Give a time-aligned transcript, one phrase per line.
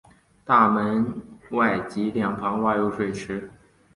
[0.43, 1.15] 大门
[1.51, 3.51] 外及两旁挖有水池。